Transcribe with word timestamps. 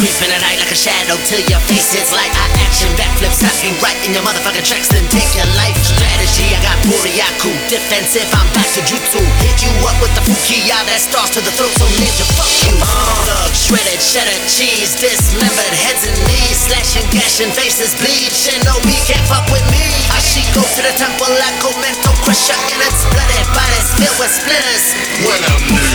like 0.00 0.70
a 0.72 0.78
shadow 0.78 1.18
till 1.26 1.42
your 1.50 1.58
face 1.66 1.92
hits 1.92 2.14
like 2.14 2.30
I 2.30 2.46
action 2.62 2.88
backflips. 2.94 3.42
Happy 3.42 3.74
right 3.82 3.98
in 4.06 4.14
your 4.14 4.22
motherfucking 4.22 4.62
tracks, 4.62 4.88
then 4.88 5.02
take 5.10 5.28
your 5.34 5.44
life 5.58 5.74
strategy. 5.82 6.46
I 6.54 6.62
got 6.62 6.78
Buriaku, 6.86 7.50
defensive, 7.66 8.24
I'm 8.30 8.46
back 8.54 8.70
to 8.78 8.82
Jutsu. 8.86 9.18
Hit 9.42 9.58
you 9.66 9.72
up 9.84 9.98
with 9.98 10.14
the 10.14 10.22
Fukiya 10.22 10.86
that 10.86 11.02
starts 11.02 11.34
to 11.34 11.40
the 11.42 11.50
throat, 11.50 11.74
so 11.74 11.84
ninja, 11.98 12.24
fuck 12.38 12.48
you. 12.64 12.72
Uh, 12.80 13.50
shredded 13.50 13.98
cheddar 13.98 14.38
cheese, 14.46 14.94
dismembered 14.96 15.74
heads 15.74 16.06
and 16.06 16.16
knees, 16.30 16.70
slashing, 16.70 17.04
gashing, 17.10 17.50
faces 17.50 17.92
bleed. 17.98 18.30
Shinobi 18.30 18.94
can't 19.10 19.26
fuck 19.26 19.44
with 19.50 19.64
me. 19.74 19.84
Ashiko 20.14 20.62
to 20.64 20.80
the 20.86 20.94
temple 20.96 21.28
like 21.42 21.56
Komento, 21.58 22.14
crusher 22.22 22.56
in 22.72 22.78
its 22.86 23.04
bloody 23.10 23.42
bodies 23.52 23.88
filled 23.98 24.16
with 24.22 24.32
splinters. 24.32 24.84
When 25.26 25.40
I'm 25.44 25.89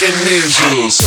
Ninjas. 0.00 0.98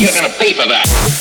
You're 0.00 0.12
gonna 0.12 0.28
pay 0.38 0.52
for 0.54 0.66
that. 0.68 1.13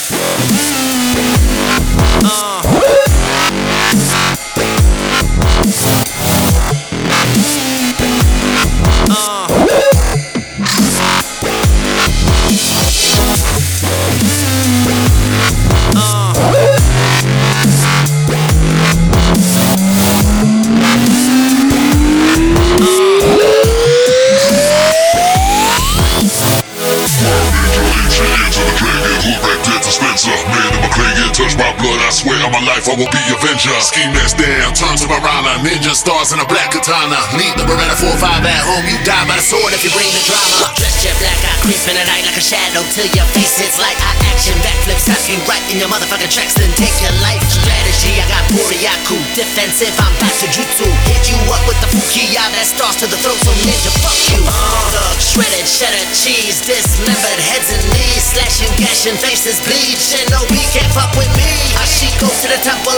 Swear 32.13 32.37
on 32.45 32.53
my 32.53 32.61
life 32.61 32.85
I 32.85 32.93
will 32.93 33.09
be 33.09 33.21
Avenger. 33.33 33.73
Scheme 33.81 34.13
that's 34.13 34.37
down, 34.37 34.77
turn 34.77 34.95
to 35.01 35.07
Marana, 35.09 35.57
ninja 35.65 35.97
stars 35.97 36.29
in 36.29 36.37
a 36.37 36.45
black 36.45 36.69
katana. 36.69 37.17
Leave 37.33 37.57
the 37.57 37.65
Beretta 37.65 37.97
4-5 37.97 38.45
at 38.45 38.61
home, 38.69 38.85
you 38.85 39.01
die 39.01 39.25
by 39.25 39.35
the 39.41 39.45
sword 39.45 39.73
if 39.73 39.81
you 39.81 39.89
bring 39.97 40.07
the 40.13 40.21
drama. 40.29 40.69
Dress 40.77 41.01
jet 41.01 41.17
black, 41.17 41.35
I 41.41 41.53
creep 41.65 41.81
in 41.89 41.97
the 41.97 42.05
night 42.05 42.23
like 42.29 42.37
a 42.37 42.45
shadow 42.45 42.85
till 42.93 43.09
your 43.17 43.25
face 43.33 43.57
hits 43.57 43.81
like 43.81 43.97
I 43.97 44.13
action 44.29 44.53
backflips. 44.61 45.09
Happy 45.09 45.41
right 45.49 45.65
in 45.73 45.81
your 45.81 45.89
motherfucking 45.89 46.29
tracks, 46.29 46.53
then 46.53 46.69
take 46.77 46.93
your 47.01 47.13
life 47.25 47.41
strategy. 47.49 48.21
I 48.21 48.25
got 48.30 48.43
Buriaku, 48.53 49.17
defensive, 49.33 49.93
I'm 49.97 50.13
back 50.21 50.37
to 50.45 50.47
Jutsu. 50.53 50.85
Hit 51.09 51.33
you 51.33 51.37
up 51.49 51.65
with 51.65 51.81
the 51.81 51.89
Fukiya 51.89 52.45
that 52.53 52.69
starts 52.69 53.01
to 53.01 53.09
the 53.09 53.17
throat, 53.17 53.41
so 53.41 53.51
ninja, 53.65 53.89
fuck 54.05 54.17
you. 54.30 54.41
Uh, 54.45 55.17
shredded 55.17 55.65
cheddar 55.65 56.05
cheese, 56.13 56.61
dismembered 56.61 57.41
heads 57.49 57.73
and 57.73 57.83
knees, 57.89 58.21
slashing, 58.21 58.73
gashing, 58.77 59.17
faces 59.17 59.57
bleed. 59.65 59.97
Shinobi 59.97 60.61
can't 60.69 60.91
fuck 60.93 61.09
with 61.17 61.31
me. 61.37 61.42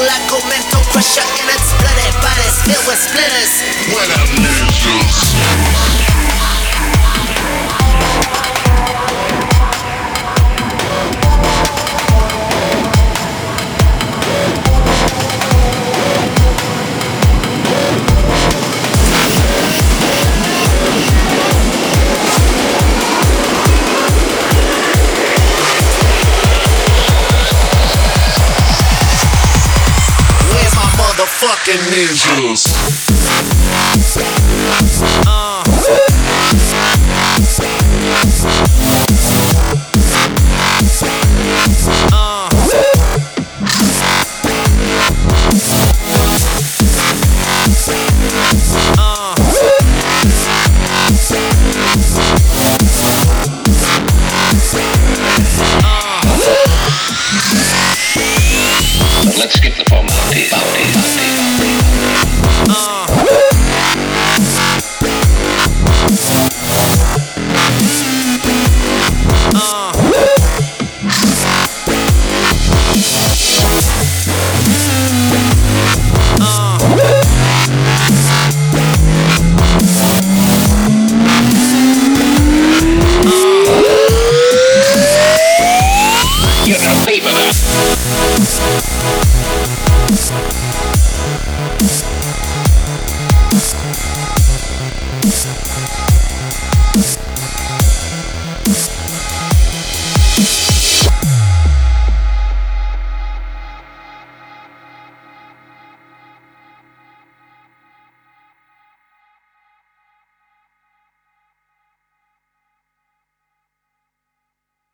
Like 0.06 0.22
Komento, 0.30 0.78
crusher 0.94 1.26
in 1.42 1.50
its 1.50 1.74
bloody 1.82 2.10
bodies 2.22 2.62
filled 2.62 2.86
with 2.86 3.00
splinters. 3.02 3.54
When 3.90 4.10
I'm 4.14 4.30
ninjas. 4.38 5.65
Ninja? 31.64 32.36
Ninjas. 32.36 32.64
But 37.48 37.75